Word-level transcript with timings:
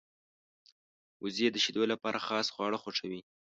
وزې 1.23 1.47
د 1.51 1.57
شیدو 1.63 1.83
لپاره 1.91 2.23
خاص 2.27 2.47
خواړه 2.53 2.77
خوښوي 2.83 3.19